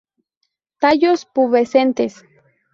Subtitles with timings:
[0.79, 2.25] Tallos pubescentes.